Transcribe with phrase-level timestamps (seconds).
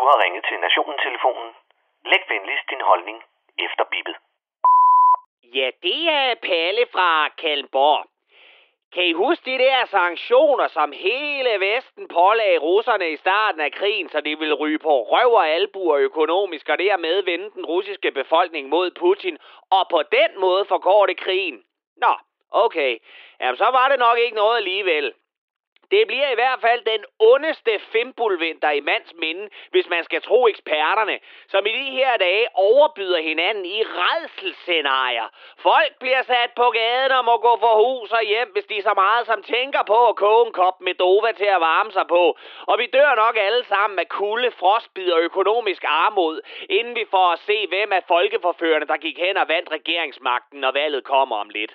[0.00, 1.50] Du har ringet til Nationen-telefonen.
[2.10, 3.18] Læg venligst din holdning
[3.58, 4.16] efter bippet.
[5.56, 8.06] Ja, det er Palle fra Kalmborg.
[8.94, 14.08] Kan I huske de der sanktioner, som hele Vesten pålagde russerne i starten af krigen,
[14.08, 18.68] så de ville ryge på røv og albuer økonomisk, og dermed vende den russiske befolkning
[18.68, 19.38] mod Putin,
[19.70, 21.62] og på den måde forkorte krigen?
[21.96, 22.14] Nå,
[22.50, 22.98] okay.
[23.40, 25.14] Jamen, så var det nok ikke noget alligevel.
[25.90, 30.46] Det bliver i hvert fald den ondeste fimbulvinter i mands minde, hvis man skal tro
[30.48, 31.18] eksperterne,
[31.48, 35.28] som i de her dage overbyder hinanden i redselsscenarier.
[35.58, 38.92] Folk bliver sat på gaden og må gå for hus og hjem, hvis de så
[38.94, 42.38] meget som tænker på at koge en kop med dova til at varme sig på.
[42.66, 47.32] Og vi dør nok alle sammen af kulde, frostbid og økonomisk armod, inden vi får
[47.32, 51.48] at se, hvem af folkeforførende, der gik hen og vandt regeringsmagten, når valget kommer om
[51.48, 51.72] lidt.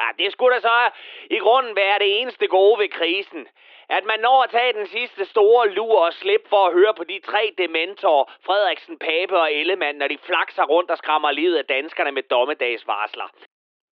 [0.00, 0.90] Ja, det skulle da så
[1.30, 3.48] i grunden være det eneste gode ved krisen.
[3.88, 7.04] At man når at tage den sidste store lur og slip for at høre på
[7.04, 11.64] de tre dementorer, Frederiksen, Pape og Ellemann, når de flakser rundt og skræmmer livet af
[11.64, 13.28] danskerne med dommedagsvarsler.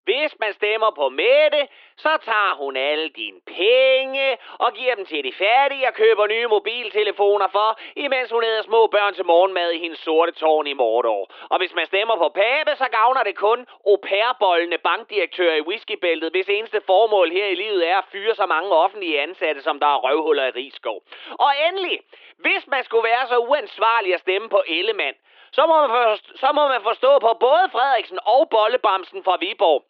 [0.08, 1.62] Hvis man stemmer på Mette,
[1.96, 6.46] så tager hun alle dine penge og giver dem til de fattige og køber nye
[6.46, 11.30] mobiltelefoner for, imens hun æder små børn til morgenmad i hendes sorte tårn i Mordor.
[11.50, 16.30] Og hvis man stemmer på Pape, så gavner det kun au bankdirektør bankdirektører i whiskybæltet,
[16.32, 19.86] hvis eneste formål her i livet er at fyre så mange offentlige ansatte, som der
[19.86, 21.02] er røvhuller i Rigskov.
[21.30, 22.00] Og endelig,
[22.36, 25.16] hvis man skulle være så uansvarlig at stemme på Ellemann,
[25.52, 29.84] så må, man forstå, så må man forstå på både Frederiksen og Bollebamsen fra Viborg,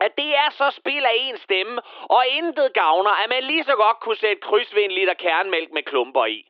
[0.00, 3.74] at det er så spil af en stemme, og intet gavner, at man lige så
[3.76, 6.49] godt kunne sætte kryds ved en liter kernmælk med klumper i.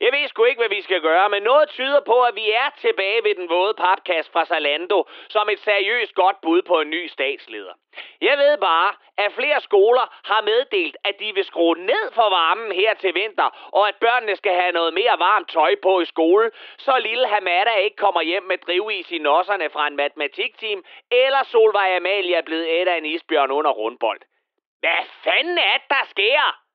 [0.00, 2.70] Jeg ved sgu ikke, hvad vi skal gøre, men noget tyder på, at vi er
[2.80, 7.06] tilbage ved den våde papkasse fra Zalando som et seriøst godt bud på en ny
[7.06, 7.72] statsleder.
[8.20, 12.72] Jeg ved bare, at flere skoler har meddelt, at de vil skrue ned for varmen
[12.72, 16.50] her til vinter, og at børnene skal have noget mere varmt tøj på i skole,
[16.78, 21.96] så lille Hamada ikke kommer hjem med drivis i nosserne fra en matematikteam, eller Solvej
[21.96, 24.20] Amalie er blevet et af en isbjørn under rundbold.
[24.80, 26.67] Hvad fanden er det, der sker?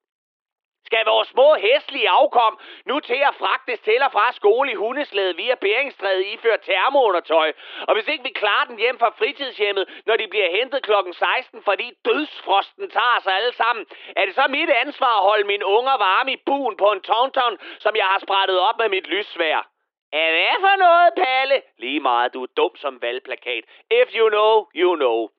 [0.86, 5.36] Skal vores små hæslige afkom nu til at fragtes til og fra skole i hundeslæde
[5.36, 7.54] via Beringstræde iført termoundertøj.
[7.88, 11.64] Og hvis ikke vi klarer den hjem fra fritidshjemmet, når de bliver hentet klokken 16,
[11.64, 13.86] fordi dødsfrosten tager sig alle sammen,
[14.16, 17.58] er det så mit ansvar at holde mine unger varme i buen på en tauntaun,
[17.80, 19.70] som jeg har sprættet op med mit lyssvær.
[20.14, 21.62] Er hvad for noget, Palle?
[21.78, 23.64] Lige meget, du er dum som valgplakat.
[24.02, 25.30] If you know, you know.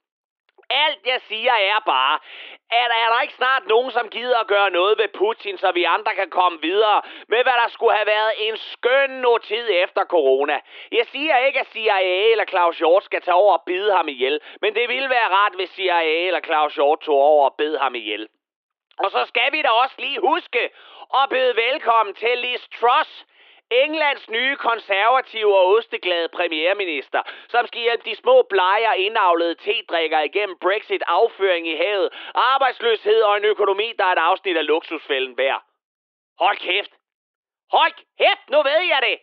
[0.71, 2.19] Alt jeg siger er bare,
[2.71, 5.85] at er der ikke snart nogen, som gider at gøre noget ved Putin, så vi
[5.85, 10.61] andre kan komme videre med, hvad der skulle have været en skøn tid efter corona.
[10.93, 14.41] Jeg siger ikke, at CIA eller Claus Hjort skal tage over og bide ham ihjel,
[14.61, 17.95] men det ville være rart, hvis CIA eller Claus Hjort tog over og bed ham
[17.95, 18.29] ihjel.
[18.99, 20.71] Og så skal vi da også lige huske
[21.15, 23.27] at byde velkommen til Liz Truss,
[23.71, 30.59] Englands nye konservative og osteglade premierminister, som skal hjælpe de små bleger indavlede tedrikker igennem
[30.59, 35.63] Brexit, afføring i havet, arbejdsløshed og en økonomi, der er et afsnit af luksusfælden værd.
[36.39, 36.91] Hold kæft!
[37.73, 39.19] Hold kæft, nu ved jeg det!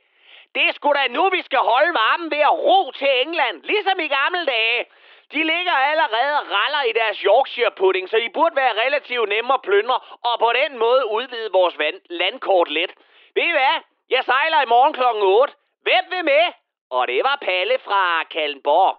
[0.55, 3.99] Det er sgu da nu, vi skal holde varmen ved at ro til England, ligesom
[3.99, 4.85] i gamle dage.
[5.33, 9.61] De ligger allerede raller i deres Yorkshire pudding, så de burde være relativt nemme at
[9.61, 11.75] plyndre, og på den måde udvide vores
[12.09, 12.91] landkort lidt.
[13.35, 13.90] Ved I hvad?
[14.15, 15.53] Jeg sejler i morgen klokken 8.
[15.85, 16.45] Hvem vil med?
[16.91, 18.93] Og det var Palle fra Kallenborg.